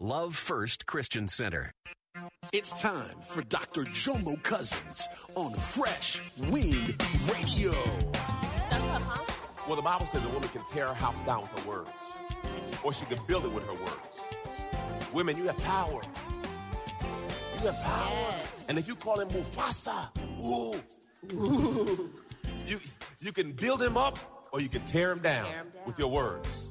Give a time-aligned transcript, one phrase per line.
[0.00, 1.72] Love First Christian Center.
[2.52, 3.82] It's time for Dr.
[3.84, 7.00] Jomo Cousins on Fresh Wind
[7.32, 7.72] Radio.
[9.66, 11.90] Well, the Bible says a woman can tear her house down with her words,
[12.84, 15.12] or she can build it with her words.
[15.12, 16.02] Women, you have power.
[17.60, 18.10] You have power.
[18.10, 18.64] Yes.
[18.68, 20.08] And if you call him Mufasa,
[20.44, 20.80] ooh,
[21.34, 22.10] ooh,
[22.66, 22.78] you,
[23.20, 24.18] you can build him up
[24.52, 25.82] or you can tear him down, Tear him down.
[25.86, 26.70] with your words.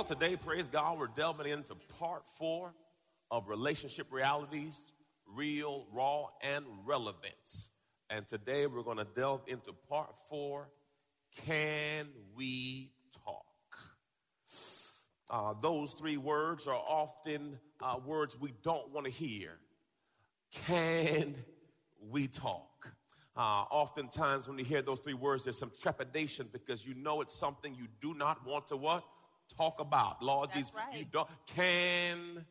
[0.00, 2.72] Well, today, praise God, we're delving into part four
[3.30, 4.80] of relationship realities,
[5.26, 7.68] real, raw, and relevance.
[8.08, 10.70] And today we're going to delve into part four
[11.44, 12.92] Can we
[13.26, 13.44] talk?
[15.28, 19.58] Uh, those three words are often uh, words we don't want to hear.
[20.66, 21.34] Can
[22.08, 22.88] we talk?
[23.36, 27.38] Uh, oftentimes, when you hear those three words, there's some trepidation because you know it's
[27.38, 29.04] something you do not want to what?
[29.56, 30.22] Talk about.
[30.22, 30.98] Lord That's Jesus, right.
[30.98, 31.28] you don't.
[31.46, 32.44] Can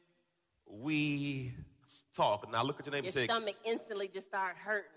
[0.68, 1.54] we
[2.16, 2.50] talk?
[2.52, 4.92] Now look at your name Your and say, stomach instantly just start hurting.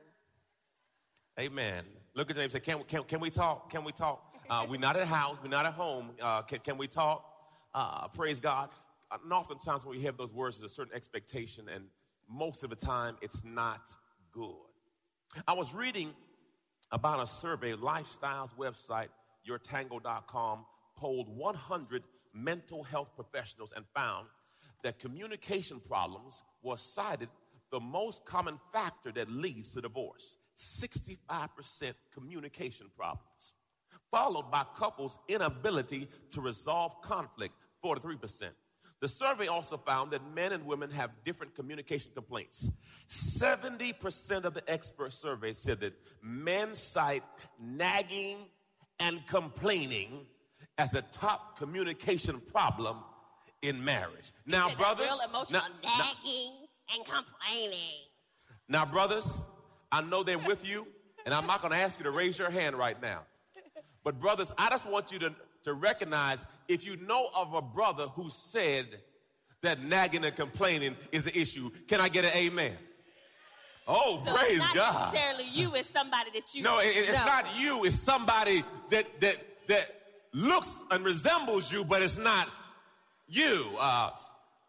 [1.40, 1.84] Amen.
[2.14, 3.70] Look at your name and say, can, can, can we talk?
[3.70, 4.22] Can we talk?
[4.50, 5.38] Uh, we're not at house.
[5.42, 6.10] We're not at home.
[6.20, 7.24] Uh, can, can we talk?
[7.74, 8.70] Uh, praise God.
[9.10, 11.84] And oftentimes when we have those words, there's a certain expectation, and
[12.28, 13.90] most of the time it's not
[14.30, 14.54] good.
[15.46, 16.10] I was reading
[16.90, 19.08] about a survey, Lifestyles website,
[19.48, 20.64] yourtango.com,
[21.02, 24.28] polled 100 mental health professionals and found
[24.84, 27.28] that communication problems was cited
[27.72, 31.18] the most common factor that leads to divorce 65%
[32.14, 33.54] communication problems,
[34.12, 38.50] followed by couples' inability to resolve conflict 43%.
[39.00, 42.70] The survey also found that men and women have different communication complaints.
[43.08, 47.24] 70% of the expert survey said that men cite
[47.58, 48.36] nagging
[49.00, 50.26] and complaining
[50.78, 52.98] as the top communication problem
[53.62, 54.32] in marriage.
[54.46, 56.12] Now, brothers, real emotional now- now-
[56.94, 58.00] and complaining.
[58.68, 59.42] now, brothers,
[59.90, 60.86] I know they're with you,
[61.24, 63.22] and I'm not going to ask you to raise your hand right now.
[64.04, 65.34] But, brothers, I just want you to,
[65.64, 69.00] to recognize if you know of a brother who said
[69.62, 72.76] that nagging and complaining is an issue, can I get an amen?
[73.86, 75.12] Oh, So praise it's not God.
[75.12, 77.24] necessarily you, it's somebody that you No, it- it's know.
[77.24, 77.84] not you.
[77.84, 79.36] It's somebody that that
[79.68, 80.01] that
[80.32, 82.48] looks and resembles you, but it's not
[83.28, 83.64] you.
[83.78, 84.10] Uh,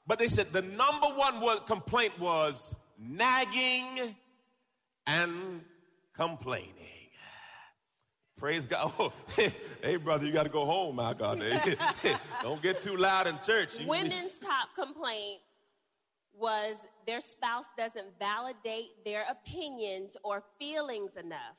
[0.08, 4.16] but they said the number one word complaint was nagging
[5.08, 5.62] and
[6.16, 6.70] complaining.
[8.38, 8.92] Praise God.
[9.00, 9.14] Oh,
[9.82, 11.44] hey, brother, you got to go home, my God.
[12.42, 13.80] Don't get too loud in church.
[13.80, 15.40] You- Women's top complaint
[16.34, 21.56] was their spouse doesn't validate their opinions or feelings enough.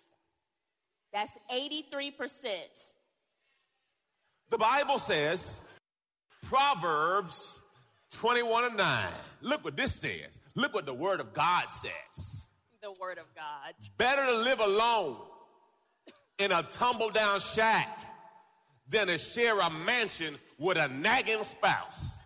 [1.13, 2.13] That's 83%.
[4.55, 5.61] The Bible says,
[6.45, 7.59] Proverbs
[8.13, 9.07] 21 and 9.
[9.41, 10.39] Look what this says.
[10.55, 12.47] Look what the Word of God says.
[12.81, 13.75] The word of God.
[13.99, 15.17] Better to live alone
[16.39, 17.99] in a tumble down shack
[18.89, 22.17] than to share a mansion with a nagging spouse.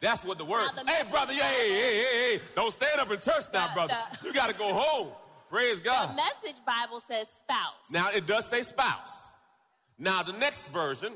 [0.00, 0.70] That's what the word.
[0.76, 2.40] The hey, brother, yeah, hey, hey, hey, hey.
[2.56, 3.98] Don't stand up in church now, The- brother.
[4.22, 5.12] the- you got to go home.
[5.50, 6.12] Praise God.
[6.12, 7.90] The message Bible says spouse.
[7.90, 9.26] Now it does say spouse.
[10.00, 11.12] Now the next version,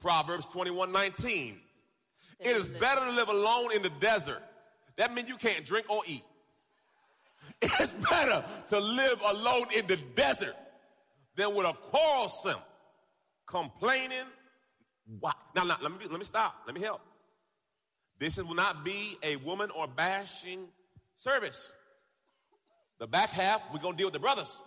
[0.00, 1.56] Proverbs 21 19.
[2.38, 4.40] It is better to live alone in the desert.
[4.96, 6.24] That means you can't drink or eat.
[7.62, 10.54] It's better to live alone in the desert
[11.36, 12.60] than with a quarrelsome,
[13.46, 14.24] complaining.
[15.18, 15.32] Why?
[15.54, 16.54] Now, now let, me, let me stop.
[16.64, 17.02] Let me help.
[18.18, 20.68] This will not be a woman or bashing
[21.16, 21.74] service.
[22.98, 24.58] The back half, we're going to deal with the brothers.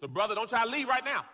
[0.00, 1.24] So, brother, don't try to leave right now.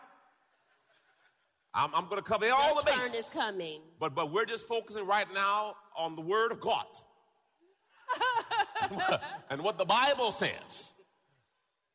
[1.74, 3.80] I'm, I'm going to cover all Your the turn is coming.
[3.98, 6.84] But, but we're just focusing right now on the word of God.
[9.50, 10.94] and what the Bible says.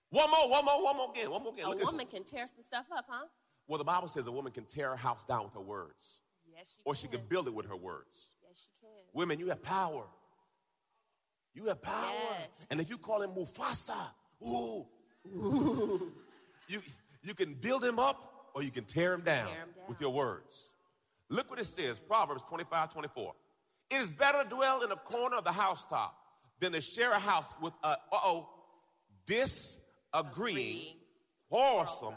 [0.10, 1.66] One more, one more, one more again, one more again.
[1.66, 3.26] A Look woman can tear some stuff up, huh?
[3.68, 6.68] Well, the Bible says a woman can tear a house down with her words, Yes,
[6.70, 6.82] she can.
[6.86, 7.02] or can.
[7.02, 8.30] she can build it with her words.
[8.42, 9.04] Yes, she can.
[9.14, 10.06] Women, you have power.
[11.54, 12.06] You have power.
[12.06, 12.66] Yes.
[12.72, 13.98] And if you call him Mufasa,
[14.48, 14.86] ooh,
[15.36, 16.12] ooh,
[16.70, 16.82] you,
[17.22, 19.86] you can build him up or you can tear them down, Tear him down.
[19.88, 20.74] with your words.
[21.30, 23.34] Look what it says Proverbs 25 24.
[23.92, 26.18] It is better to dwell in a corner of the housetop
[26.60, 28.50] than to share a house with a, uh oh,
[29.28, 29.78] disagreeing,
[30.12, 30.96] Agreeing.
[31.50, 32.16] quarrelsome,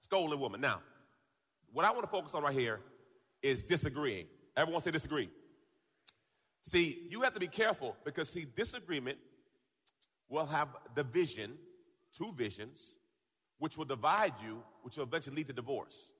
[0.00, 0.60] scolding woman.
[0.60, 0.80] Now,
[1.72, 2.80] what I want to focus on right here
[3.40, 4.26] is disagreeing.
[4.56, 5.30] Everyone say disagree.
[6.62, 9.18] See, you have to be careful because, see, disagreement
[10.28, 11.52] will have division,
[12.16, 12.94] two visions,
[13.58, 16.12] which will divide you, which will eventually lead to divorce.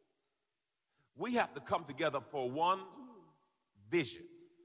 [1.16, 2.80] We have to come together for one
[3.90, 4.22] vision.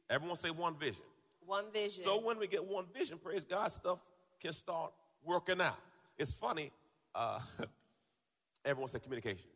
[0.10, 1.04] Everyone say one vision.
[1.46, 2.04] One vision.
[2.04, 4.00] So when we get one vision, praise God, stuff
[4.40, 4.94] can start
[5.24, 5.80] working out.
[6.18, 6.72] It's funny.
[7.16, 7.40] Uh,
[8.66, 9.50] everyone said communication.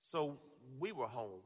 [0.00, 0.38] So
[0.78, 1.40] we were home,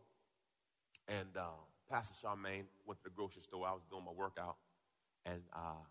[1.08, 1.46] and uh,
[1.90, 3.66] Pastor Charmaine went to the grocery store.
[3.66, 4.56] I was doing my workout,
[5.24, 5.82] and uh,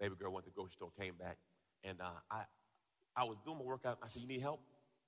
[0.00, 1.36] baby girl went to the grocery store, came back,
[1.82, 2.44] and uh, I,
[3.16, 3.98] I was doing my workout.
[4.02, 4.60] I said, "You need help?"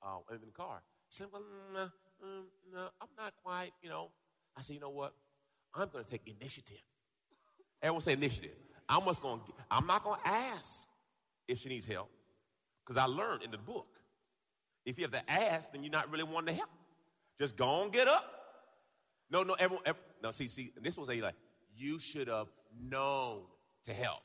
[0.03, 0.83] Uh, in the car.
[1.11, 1.43] She said, "Well,
[1.73, 1.91] no,
[2.25, 3.73] mm, no, I'm not quite.
[3.83, 4.11] You know."
[4.57, 5.15] I said, "You know what?
[5.75, 6.83] I'm going to take initiative."
[7.83, 8.57] Everyone say initiative.
[8.89, 9.41] I'm just going.
[9.71, 10.89] I'm not going to ask
[11.49, 12.11] if she needs help
[12.85, 13.87] because I learned in the book.
[14.85, 16.71] If you have to ask, then you're not really wanting to help.
[17.41, 18.25] Just go on, get up.
[19.31, 19.83] No, no, everyone.
[19.87, 21.35] ev- no, see, see, this was a like
[21.77, 22.47] you should have
[22.81, 23.43] known
[23.85, 24.23] to help.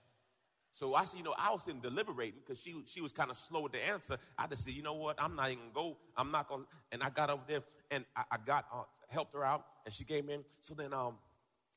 [0.74, 3.36] So I said, you know, I was sitting deliberating because she she was kind of
[3.36, 4.18] slow with the answer.
[4.38, 5.98] I just said, you know what, I'm not even gonna go.
[6.16, 6.64] I'm not gonna.
[6.92, 10.06] And I got over there and I, I got uh, helped her out, and she
[10.06, 10.44] came in.
[10.62, 11.16] So then um,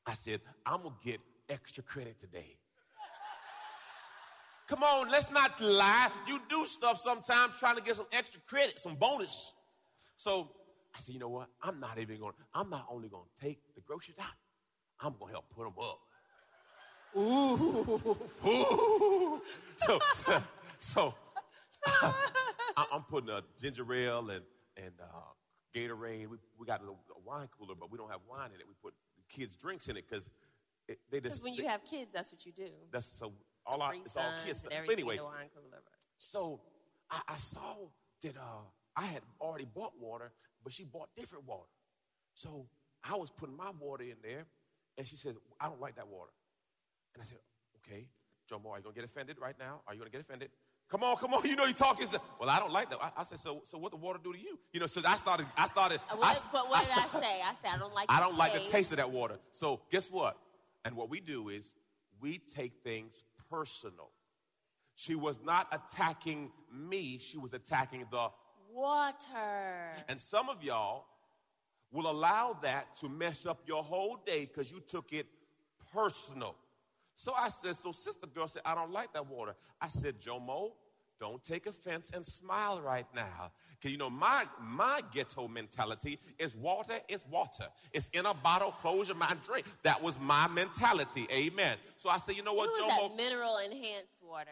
[0.05, 1.19] I said, I'm gonna get
[1.49, 2.57] extra credit today.
[4.67, 6.09] Come on, let's not lie.
[6.27, 9.53] You do stuff sometimes trying to get some extra credit, some bonus.
[10.15, 10.49] So
[10.95, 11.49] I said, you know what?
[11.61, 12.31] I'm not even going.
[12.31, 14.27] to I'm not only going to take the groceries out.
[15.01, 15.99] I'm to help put them up.
[17.17, 19.41] Ooh, ooh.
[19.77, 20.43] So, so,
[20.79, 21.13] so
[21.85, 22.13] I,
[22.93, 24.43] I'm putting a ginger ale and
[24.77, 25.05] and uh,
[25.75, 26.27] Gatorade.
[26.29, 28.65] We, we got a, little, a wine cooler, but we don't have wine in it.
[28.67, 28.93] We put
[29.29, 30.29] kids' drinks in it because
[30.87, 31.23] they just.
[31.23, 32.69] Because when you they- have kids, that's what you do.
[32.91, 33.33] that's so
[33.65, 34.71] all our it's all kids stuff.
[34.85, 35.83] But anyway, wine cooler.
[36.17, 36.61] so
[37.11, 37.75] I, I saw
[38.23, 38.63] that uh,
[38.95, 40.31] I had already bought water,
[40.63, 41.69] but she bought different water.
[42.33, 42.65] So
[43.03, 44.45] I was putting my water in there,
[44.97, 46.31] and she said, I don't like that water.
[47.15, 47.37] And I said,
[47.81, 48.07] okay,
[48.51, 49.81] Jomo, are you going to get offended right now?
[49.87, 50.49] Are you going to get offended?
[50.89, 51.43] Come on, come on.
[51.49, 51.99] You know you talk.
[51.99, 52.99] He said, well, I don't like that.
[53.01, 54.59] I, I said, so, so what the water do to you?
[54.71, 55.99] You know, so I started, I started.
[56.11, 57.41] Uh, what- I, but what I did I say?
[57.41, 58.05] I said I don't like.
[58.09, 58.71] I the don't like the taste.
[58.71, 59.39] taste of that water.
[59.51, 60.37] So guess what?
[60.83, 61.73] And what we do is
[62.21, 64.11] we take things personal.
[64.93, 68.27] She was not attacking me, she was attacking the.
[68.71, 69.93] Water.
[70.09, 71.05] And some of y'all
[71.91, 75.27] will allow that to mess up your whole day because you took it
[75.93, 76.55] personal.
[77.15, 79.55] So I said, so sister girl said, I don't like that water.
[79.81, 80.71] I said, Jomo,
[81.19, 83.51] don't take offense and smile right now.
[83.71, 87.67] Because you know, my my ghetto mentality is water is water.
[87.93, 89.65] It's in a bottle, close your mind, drink.
[89.83, 91.27] That was my mentality.
[91.31, 91.77] Amen.
[91.97, 93.09] So I said, you know what, Jomo?
[93.09, 94.51] that mineral enhanced water.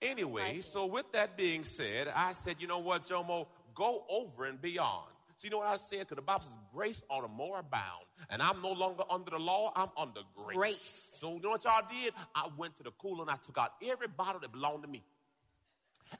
[0.00, 4.44] Anyway, Like so with that being said, I said, you know what, Jomo, go over
[4.44, 5.06] and beyond.
[5.38, 6.00] So you know what I said?
[6.00, 8.02] Because the Bible says grace ought to more abound.
[8.28, 10.56] And I'm no longer under the law, I'm under grace.
[10.56, 11.10] Grace.
[11.14, 12.12] So you know what y'all did?
[12.34, 15.04] I went to the cooler and I took out every bottle that belonged to me.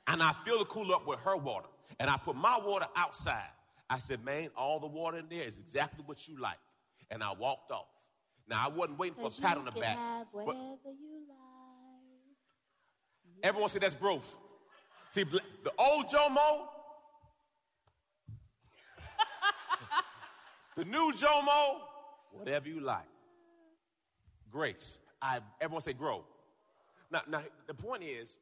[0.07, 1.67] And I filled the cooler up with her water.
[1.99, 3.43] And I put my water outside.
[3.91, 6.59] I said, man, all the water in there is exactly what you like.
[7.11, 7.87] And I walked off.
[8.49, 9.99] Now I wasn't waiting for a pat on the back.
[10.33, 11.37] but- you like.
[13.43, 14.33] Everyone say that's growth.
[15.11, 16.69] See, the old Jomo,
[20.79, 21.81] the new Jomo,
[22.31, 23.09] whatever you like.
[24.49, 25.01] Grace.
[25.21, 26.25] I, everyone say grow.
[27.11, 28.39] Now, now, the point is,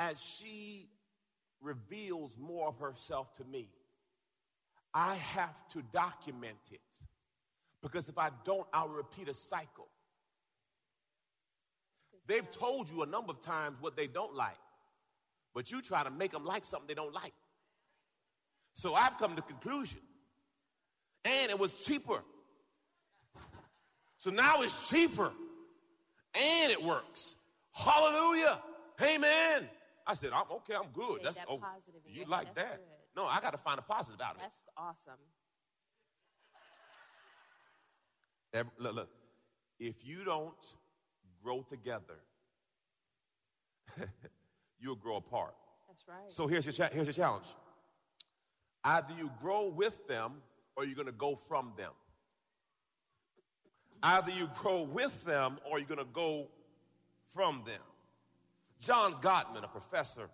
[0.00, 0.88] as she
[1.60, 3.68] reveals more of herself to me,
[4.92, 6.80] I have to document it.
[7.80, 9.86] Because if I don't, I'll repeat a cycle.
[12.26, 14.58] They've told you a number of times what they don't like,
[15.54, 17.34] but you try to make them like something they don't like.
[18.72, 20.00] So I've come to the conclusion,
[21.24, 22.22] and it was cheaper.
[24.16, 25.30] So now it's cheaper,
[26.34, 27.36] and it works.
[27.72, 28.58] Hallelujah.
[29.00, 29.68] Amen.
[30.06, 31.20] I said, I'm okay, I'm good.
[31.22, 31.60] That's that oh,
[32.06, 32.76] you your- like that's that.
[32.78, 32.84] good.
[33.16, 34.42] No, I got to find a positive out of it.
[34.42, 35.18] That's awesome.
[38.54, 39.08] Every- look, look,
[39.78, 40.54] if you don't
[41.42, 42.18] grow together,
[44.80, 45.54] you'll grow apart.
[45.86, 46.30] That's right.
[46.30, 47.46] So here's your, cha- here's your challenge.
[48.84, 50.34] Either you grow with them
[50.78, 51.90] or you're going to go from them.
[54.00, 56.46] Either you grow with them or you're going to go
[57.34, 57.82] from them.
[58.80, 60.30] John Gottman, a professor,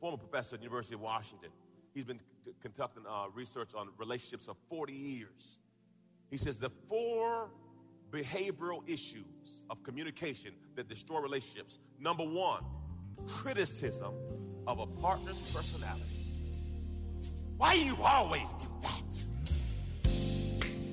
[0.00, 1.50] former professor at the University of Washington,
[1.92, 5.58] he's been c- conducting uh, research on relationships for 40 years.
[6.30, 7.50] He says the four
[8.10, 11.78] behavioral issues of communication that destroy relationships.
[12.00, 12.64] Number one,
[13.28, 14.14] criticism
[14.66, 16.24] of a partner's personality.
[17.58, 19.31] Why do you always do that?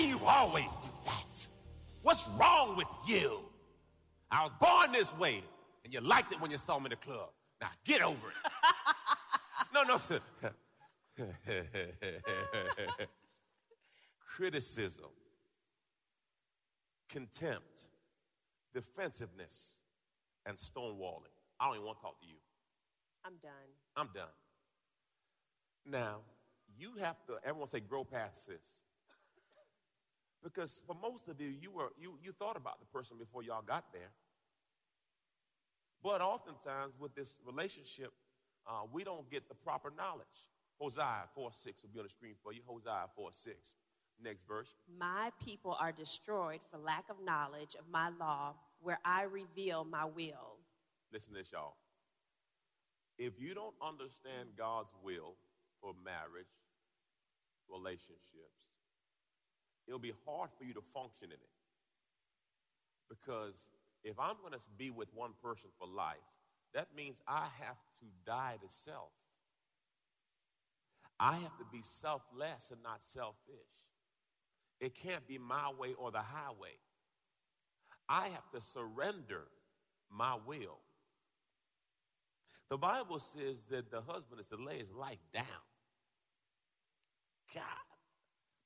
[0.00, 1.48] You always do that?
[2.02, 3.40] What's wrong with you?
[4.30, 5.42] I was born this way,
[5.84, 7.30] and you liked it when you saw me in the club.
[7.60, 8.34] Now get over it.
[9.74, 10.00] no, no.
[14.20, 15.10] Criticism,
[17.08, 17.86] contempt,
[18.72, 19.76] defensiveness,
[20.46, 21.34] and stonewalling.
[21.58, 22.36] I don't even want to talk to you.
[23.24, 23.50] I'm done.
[23.96, 24.28] I'm done.
[25.84, 26.18] Now,
[26.78, 28.62] you have to, everyone say, grow past this.
[30.42, 33.62] Because for most of you, you were you you thought about the person before y'all
[33.62, 34.10] got there.
[36.02, 38.12] But oftentimes with this relationship,
[38.66, 40.26] uh, we don't get the proper knowledge.
[40.78, 42.60] Hosea 4 6 will be on the screen for you.
[42.66, 43.72] Hosea 4 6.
[44.22, 44.74] Next verse.
[44.98, 50.04] My people are destroyed for lack of knowledge of my law, where I reveal my
[50.04, 50.58] will.
[51.12, 51.74] Listen to this, y'all.
[53.18, 55.34] If you don't understand God's will
[55.80, 56.46] for marriage,
[57.68, 58.67] relationships,
[59.88, 61.48] it'll be hard for you to function in it.
[63.08, 63.66] Because
[64.04, 66.16] if I'm going to be with one person for life,
[66.74, 69.10] that means I have to die to self.
[71.18, 73.34] I have to be selfless and not selfish.
[74.80, 76.76] It can't be my way or the highway.
[78.08, 79.46] I have to surrender
[80.10, 80.78] my will.
[82.70, 85.44] The Bible says that the husband is to lay his life down.
[87.54, 87.87] God.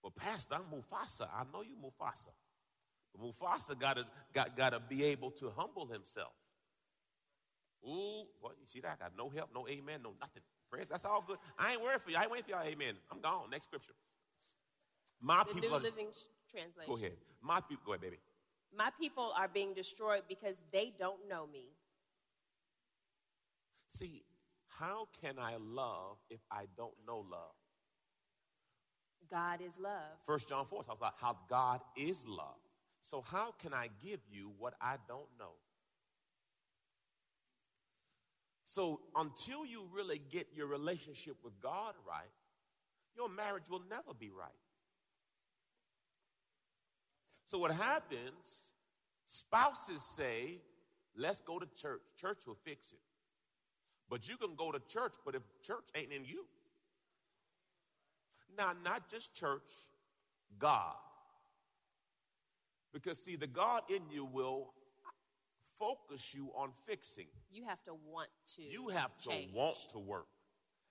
[0.02, 1.28] Well, Pastor, I'm Mufasa.
[1.32, 2.32] I know you Mufasa.
[3.14, 6.32] But Mufasa gotta got gotta be able to humble himself.
[7.84, 8.98] Ooh, boy, you see that?
[9.00, 10.42] I got no help, no amen, no nothing.
[10.70, 11.38] Praise, that's all good.
[11.58, 12.16] I ain't worried for you.
[12.16, 12.94] I ain't waiting for y'all, amen.
[13.10, 13.50] I'm gone.
[13.50, 13.92] Next scripture.
[15.20, 16.08] My The people New are, Living
[16.50, 16.86] Translation.
[16.86, 17.16] Go ahead.
[17.42, 18.18] My people, go ahead, baby.
[18.74, 21.64] My people are being destroyed because they don't know me.
[23.88, 24.24] See,
[24.66, 27.54] how can I love if I don't know love?
[29.30, 30.18] God is love.
[30.26, 32.58] First John 4 talks about how God is love.
[33.02, 35.52] So how can I give you what I don't know?
[38.64, 42.30] So until you really get your relationship with God right,
[43.16, 44.48] your marriage will never be right.
[47.44, 48.70] So what happens,
[49.26, 50.60] spouses say,
[51.14, 52.00] let's go to church.
[52.18, 52.98] Church will fix it.
[54.08, 56.46] But you can go to church, but if church ain't in you,
[58.56, 59.62] now, not just church,
[60.58, 60.94] God.
[62.92, 64.72] Because, see, the God in you will
[65.78, 67.26] focus you on fixing.
[67.50, 68.62] You have to want to.
[68.62, 70.26] You have to want to work.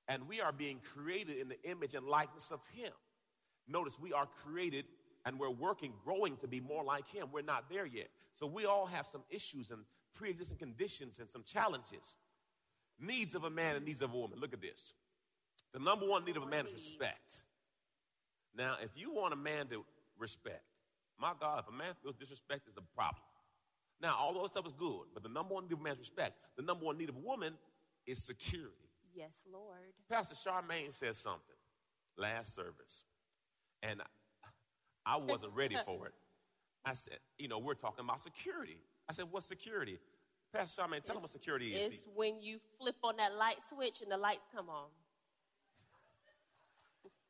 [0.07, 2.91] And we are being created in the image and likeness of Him.
[3.67, 4.85] Notice we are created
[5.25, 7.27] and we're working, growing to be more like Him.
[7.31, 8.07] We're not there yet.
[8.33, 9.81] So we all have some issues and
[10.13, 12.15] pre existing conditions and some challenges.
[12.99, 14.39] Needs of a man and needs of a woman.
[14.39, 14.93] Look at this.
[15.73, 17.43] The number one need of a man is respect.
[18.55, 19.83] Now, if you want a man to
[20.17, 20.63] respect,
[21.19, 23.23] my God, if a man feels disrespect is a problem.
[24.01, 26.33] Now, all those stuff is good, but the number one need of a man's respect,
[26.57, 27.53] the number one need of a woman
[28.07, 28.89] is security.
[29.13, 29.93] Yes, Lord.
[30.09, 31.55] Pastor Charmaine said something
[32.17, 33.05] last service,
[33.83, 34.01] and
[35.05, 36.13] I wasn't ready for it.
[36.83, 38.77] I said, you know, we're talking about security.
[39.07, 39.99] I said, what's security?
[40.53, 41.93] Pastor Charmaine, tell them what security is.
[41.93, 44.87] It's when you flip on that light switch and the lights come on.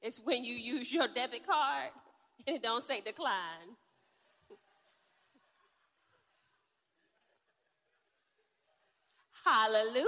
[0.02, 1.90] It's when you use your debit card
[2.48, 3.76] and it don't say decline.
[9.44, 10.06] Hallelujah.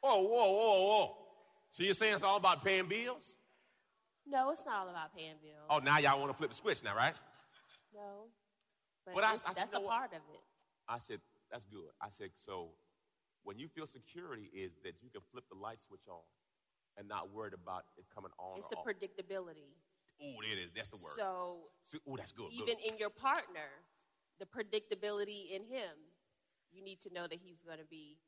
[0.00, 1.14] Whoa, whoa, whoa, whoa.
[1.70, 3.36] So you're saying it's all about paying bills?
[4.26, 5.66] No, it's not all about paying bills.
[5.68, 7.14] Oh, now y'all want to flip the switch now, right?
[7.94, 8.28] No.
[9.04, 10.40] But, But I- I that's you a part of it.
[10.88, 11.90] I said, that's good.
[12.00, 12.70] I said, so
[13.42, 16.20] when you feel security is that you can flip the light switch on
[16.98, 19.72] and not worried about it coming on It's the predictability.
[20.20, 20.70] Ooh, there it is.
[20.74, 21.14] That's the word.
[21.16, 22.50] So So, ooh, that's good.
[22.52, 22.92] even good.
[22.92, 23.70] in your partner,
[24.40, 25.94] the predictability in him,
[26.72, 28.18] you need to know that he's going to be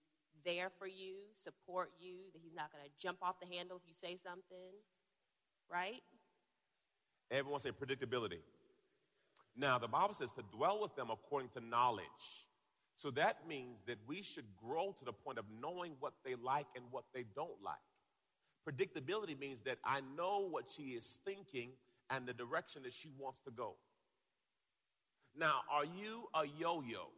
[0.45, 3.83] there for you, support you, that he's not going to jump off the handle if
[3.87, 4.73] you say something,
[5.71, 6.03] right?
[7.31, 8.39] Everyone say predictability.
[9.57, 12.47] Now, the Bible says to dwell with them according to knowledge.
[12.97, 16.67] So that means that we should grow to the point of knowing what they like
[16.77, 17.77] and what they don't like.
[18.69, 21.71] Predictability means that I know what she is thinking
[22.11, 23.75] and the direction that she wants to go.
[25.37, 27.09] Now, are you a yo yo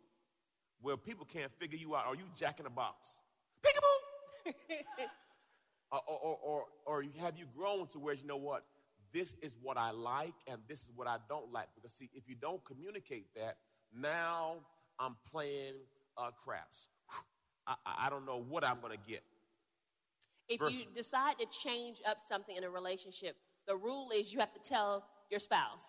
[0.80, 2.06] where people can't figure you out?
[2.06, 3.18] Are you Jack in a box?
[3.64, 4.52] Peekaboo!
[5.92, 8.64] or, or, or, or, have you grown to where you know what?
[9.12, 11.68] This is what I like and this is what I don't like.
[11.74, 13.56] Because, see, if you don't communicate that,
[13.94, 14.56] now
[14.98, 15.74] I'm playing
[16.16, 16.88] uh, craps.
[17.66, 19.22] I, I I don't know what I'm going to get.
[20.48, 24.40] If Verse- you decide to change up something in a relationship, the rule is you
[24.40, 25.86] have to tell your spouse.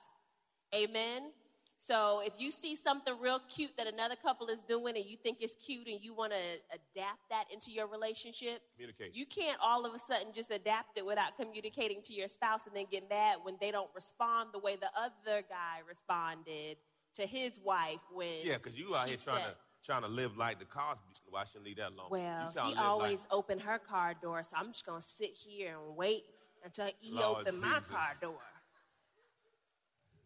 [0.74, 1.32] Amen?
[1.80, 5.40] So if you see something real cute that another couple is doing and you think
[5.42, 6.38] it's cute and you want to
[6.72, 9.14] adapt that into your relationship, Communicate.
[9.14, 12.76] you can't all of a sudden just adapt it without communicating to your spouse and
[12.76, 16.78] then get mad when they don't respond the way the other guy responded
[17.16, 20.38] to his wife when Yeah, because you out here trying said- to trying to live
[20.38, 21.02] like the Cosby.
[21.32, 22.08] Well, I shouldn't leave that alone.
[22.10, 25.96] well, he always Like, opened her car door, so I'm just gonna sit here and
[25.96, 26.24] wait
[26.64, 28.40] until he Lord opened my car door.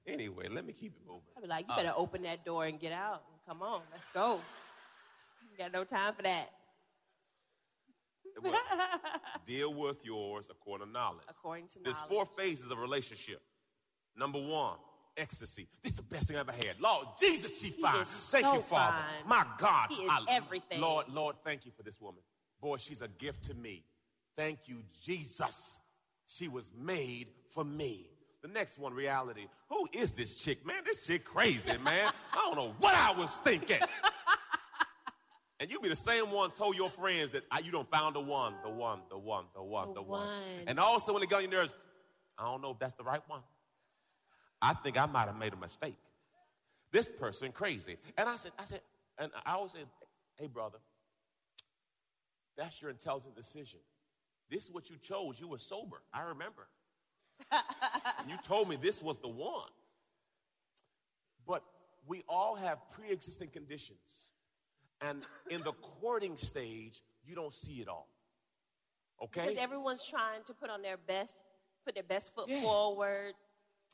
[0.06, 1.22] anyway, let me keep it moving.
[1.36, 3.24] I'd be like, you Uh, better open that door and get out.
[3.48, 4.42] Come on, let's go.
[5.52, 6.50] You got no time for that.
[8.42, 8.54] Well,
[9.46, 11.26] deal with yours according to knowledge.
[11.28, 12.12] According to There's knowledge.
[12.12, 13.42] four phases of a relationship.
[14.16, 14.78] Number one,
[15.18, 15.68] ecstasy.
[15.84, 16.80] This is the best thing I ever had.
[16.80, 18.06] Lord Jesus, she fine.
[18.06, 18.98] Thank so you, Father.
[18.98, 19.28] fine.
[19.28, 20.80] My God, He is everything.
[20.80, 22.22] Lord, Lord, thank you for this woman.
[22.62, 23.84] Boy, she's a gift to me.
[24.36, 25.80] Thank you, Jesus.
[26.28, 28.10] She was made for me.
[28.42, 29.48] The next one, reality.
[29.70, 30.84] Who is this chick, man?
[30.86, 32.12] This chick crazy, man.
[32.34, 33.80] I don't know what I was thinking.
[35.60, 38.22] And you be the same one told your friends that ah, you don't found the
[38.22, 40.28] one, the one, the one, the one, The the, one.
[40.28, 40.38] one.
[40.68, 41.74] And also when they got on your nerves,
[42.38, 43.42] I don't know if that's the right one.
[44.62, 45.98] I think I might have made a mistake.
[46.92, 47.98] This person crazy.
[48.18, 48.82] And I said, I said,
[49.18, 49.86] and I always said,
[50.36, 50.78] hey brother,
[52.58, 53.80] that's your intelligent decision.
[54.50, 55.40] This is what you chose.
[55.40, 56.02] You were sober.
[56.14, 56.68] I remember.
[58.28, 59.70] you told me this was the one.
[61.46, 61.64] But
[62.08, 64.30] we all have pre-existing conditions.
[65.02, 68.08] And in the courting stage, you don't see it all.
[69.22, 69.42] Okay?
[69.42, 71.36] Because everyone's trying to put on their best,
[71.86, 72.62] put their best foot Yeah.
[72.62, 73.34] forward.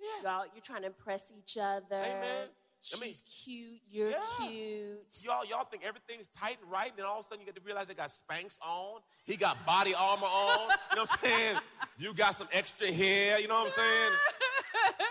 [0.01, 0.31] Yeah.
[0.37, 1.95] Y'all, you're trying to impress each other.
[1.95, 2.47] Amen.
[2.47, 2.49] I
[2.81, 3.13] She's mean-
[3.45, 3.81] cute.
[3.89, 4.21] You're Yeah.
[4.39, 4.99] cute.
[5.21, 7.55] Y'all, y'all think everything's tight and right, and then all of a sudden you get
[7.55, 9.01] to realize they got Spanx on.
[9.25, 10.69] He got body armor on.
[10.91, 11.57] You know what I'm saying?
[11.97, 13.39] You got some extra hair.
[13.39, 14.11] You know what I'm saying?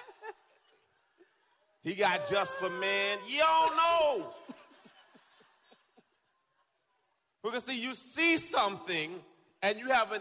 [1.84, 3.18] He got just for men.
[3.26, 4.34] You don't know.
[7.42, 9.20] Because see, you see something
[9.62, 10.16] and you have a,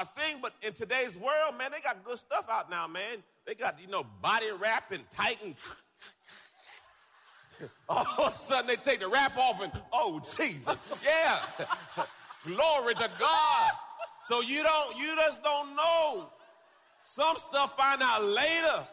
[0.00, 3.22] a, thing, but in today's world, man, they got good stuff out now, man.
[3.46, 5.54] They got, you know, body wrap and tighten.
[7.88, 11.38] All of a sudden they take the wrap off and, oh, Jesus, yeah.
[12.44, 13.70] Glory to God.
[14.24, 16.28] So you don't, you just don't know.
[17.04, 18.86] Some stuff find out later.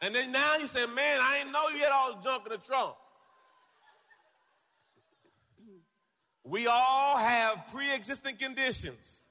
[0.00, 2.52] And then now you say, man, I didn't know you had all the junk in
[2.52, 2.94] the trunk.
[6.44, 9.23] We all have pre-existing conditions.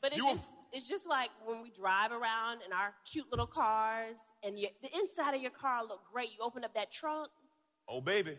[0.00, 3.46] But it's You- just it's just like when we drive around in our cute little
[3.46, 6.30] cars, and you, the inside of your car look great.
[6.32, 7.30] You open up that trunk,
[7.88, 8.36] Oh, baby.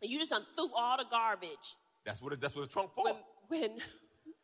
[0.00, 1.76] and you just done threw all the garbage.
[2.06, 3.04] That's what, it, that's what the trunk for.
[3.04, 3.16] When,
[3.48, 3.78] when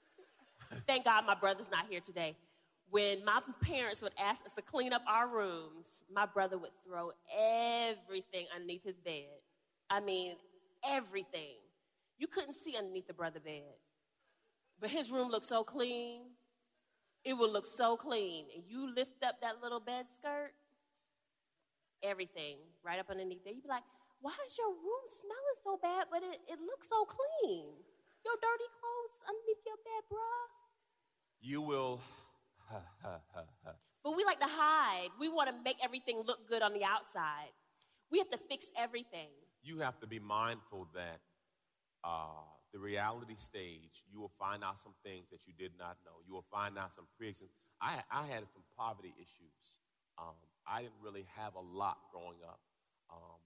[0.86, 2.36] thank God my brother's not here today.
[2.90, 7.10] When my parents would ask us to clean up our rooms, my brother would throw
[7.34, 9.28] everything underneath his bed.
[9.90, 10.36] I mean,
[10.86, 11.56] everything.
[12.18, 13.62] You couldn't see underneath the brother bed.
[14.80, 16.22] But his room looked so clean.
[17.24, 18.46] It would look so clean.
[18.54, 20.52] And you lift up that little bed skirt,
[22.02, 23.52] everything right up underneath there.
[23.54, 23.82] You'd be like,
[24.20, 27.66] why is your room smelling so bad, but it, it looks so clean?
[28.24, 30.48] Your dirty clothes underneath your bed, bruh.
[31.40, 32.00] you will.
[34.04, 35.08] But we like to hide.
[35.20, 37.50] We want to make everything look good on the outside.
[38.10, 39.28] We have to fix everything.
[39.62, 41.20] you have to be mindful that
[42.04, 46.20] uh, the reality stage, you will find out some things that you did not know.
[46.26, 47.48] You will find out some pre-existing.
[47.80, 49.78] I, I had some poverty issues.
[50.18, 52.60] Um, I didn't really have a lot growing up.
[53.10, 53.40] Um,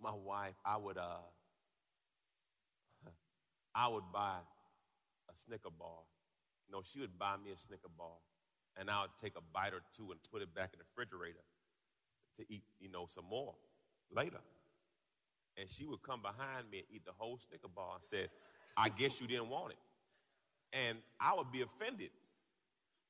[0.00, 1.26] my wife, I would, uh,
[3.74, 4.38] I would buy
[5.28, 6.06] a Snicker bar.
[6.70, 8.14] No, she would buy me a Snicker bar,
[8.78, 11.42] and I would take a bite or two and put it back in the refrigerator
[12.38, 13.54] to eat, you know, some more
[14.14, 14.38] later.
[15.60, 18.30] And she would come behind me and eat the whole Snicker bar and said,
[18.76, 19.78] I guess you didn't want it.
[20.72, 22.10] And I would be offended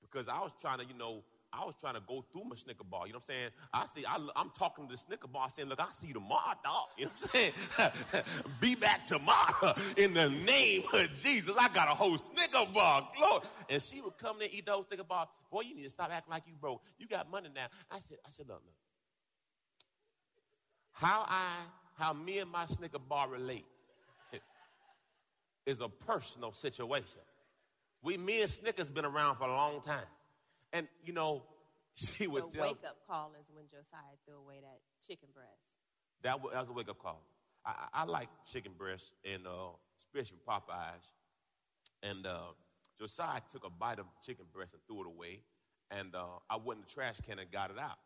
[0.01, 2.85] because I was trying to, you know, I was trying to go through my Snicker
[2.85, 3.07] bar.
[3.07, 3.51] You know what I'm saying?
[3.75, 6.55] I see, I, I'm talking to the Snicker bar saying, look, I see you tomorrow,
[6.63, 6.87] dog.
[6.97, 8.25] You know what I'm saying?
[8.61, 11.55] be back tomorrow in the name of Jesus.
[11.59, 13.09] I got a whole Snicker bar.
[13.21, 13.43] Lord.
[13.69, 15.29] And she would come and eat the whole Snicker bar.
[15.51, 16.83] Boy, you need to stop acting like you broke.
[16.99, 17.67] You got money now.
[17.91, 18.75] I said, I said, look, look.
[20.93, 21.57] How I,
[22.01, 23.67] how me and my Snicker bar relate
[25.67, 27.21] is a personal situation.
[28.03, 30.07] We, me and Snickers been around for a long time.
[30.73, 31.43] And, you know,
[31.95, 35.49] she The would tell wake up call is when Josiah threw away that chicken breast.
[36.23, 37.23] that was, that was a wake up call.
[37.65, 41.13] I, I I like chicken breast and uh, especially Popeyes.
[42.03, 42.55] And uh,
[42.99, 45.43] Josiah took a bite of chicken breast and threw it away.
[45.91, 47.99] And uh, I went in the trash can and got it out.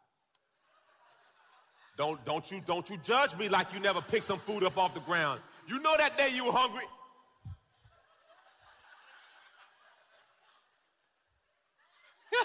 [1.97, 4.95] Don't, don't, you, don't you judge me like you never picked some food up off
[4.95, 5.41] the ground.
[5.69, 6.85] You know that day you were hungry.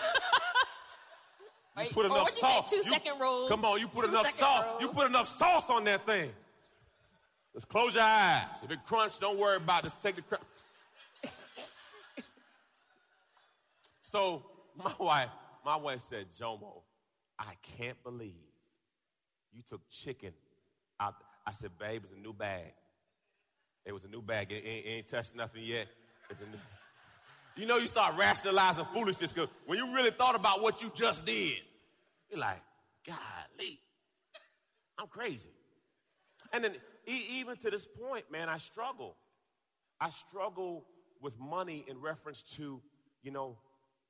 [1.81, 2.69] You put or enough you sauce.
[2.69, 3.47] two second rule.
[3.47, 4.65] Come on, you put Two enough sauce.
[4.81, 6.29] You put enough sauce on that thing.
[7.53, 8.61] Just close your eyes.
[8.61, 9.85] If it crunch, don't worry about it.
[9.85, 10.43] Just take the crunch.
[14.01, 14.43] so
[14.75, 15.29] my wife,
[15.65, 16.81] my wife said, Jomo,
[17.39, 18.48] I can't believe
[19.53, 20.33] you took chicken
[20.99, 21.15] out.
[21.45, 22.73] I said, babe, it's a new bag.
[23.85, 24.51] It was a new bag.
[24.51, 25.87] It ain't, it ain't touched nothing yet.
[27.55, 31.25] You know, you start rationalizing foolishness because when you really thought about what you just
[31.25, 31.57] did,
[32.29, 32.61] you're like,
[33.05, 33.81] golly,
[34.97, 35.49] I'm crazy.
[36.53, 39.17] And then even to this point, man, I struggle.
[39.99, 40.85] I struggle
[41.21, 42.81] with money in reference to,
[43.23, 43.57] you know,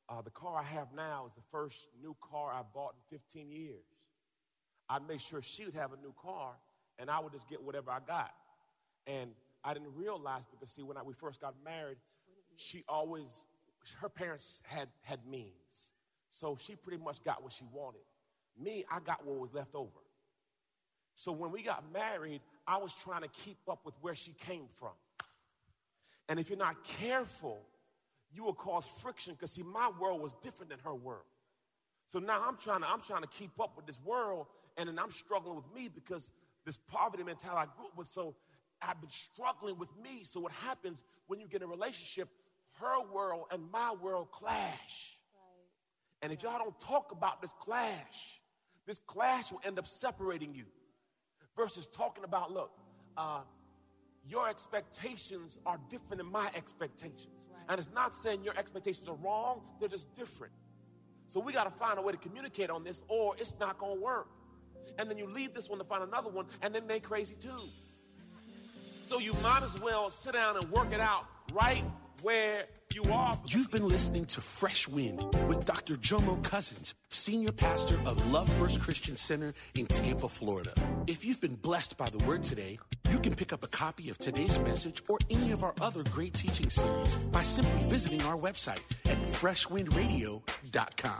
[0.09, 3.51] uh, the car I have now is the first new car I bought in 15
[3.51, 3.83] years.
[4.89, 6.53] I made sure she would have a new car,
[6.97, 8.31] and I would just get whatever I got.
[9.05, 9.31] And
[9.63, 11.97] I didn't realize because, see, when I, we first got married,
[12.55, 13.45] she always,
[14.01, 15.53] her parents had, had means.
[16.29, 18.01] So she pretty much got what she wanted.
[18.59, 19.89] Me, I got what was left over.
[21.15, 24.65] So when we got married, I was trying to keep up with where she came
[24.75, 24.93] from.
[26.29, 27.59] And if you're not careful,
[28.31, 31.25] you will cause friction because see, my world was different than her world.
[32.07, 34.99] So now I'm trying to I'm trying to keep up with this world, and then
[34.99, 36.29] I'm struggling with me because
[36.65, 38.07] this poverty mentality I grew up with.
[38.07, 38.35] So
[38.81, 40.21] I've been struggling with me.
[40.23, 42.29] So what happens when you get in a relationship?
[42.79, 45.17] Her world and my world clash.
[46.21, 48.41] And if y'all don't talk about this clash,
[48.85, 50.65] this clash will end up separating you.
[51.55, 52.71] Versus talking about, look,
[53.17, 53.41] uh,
[54.27, 57.49] your expectations are different than my expectations.
[57.67, 60.53] And it's not saying your expectations are wrong, they're just different.
[61.27, 63.97] So we got to find a way to communicate on this, or it's not going
[63.97, 64.27] to work.
[64.97, 67.61] And then you leave this one to find another one, and then they crazy too.
[69.01, 71.83] So you might as well sit down and work it out right
[72.21, 73.37] where you are.
[73.47, 75.95] You've been listening to Fresh Wind with Dr.
[75.95, 80.73] Jomo Cousins, Senior Pastor of Love First Christian Center in Tampa, Florida.
[81.07, 84.17] If you've been blessed by the word today, you can pick up a copy of
[84.17, 88.81] today's message or any of our other great teaching series by simply visiting our website
[89.05, 91.19] at freshwindradio.com.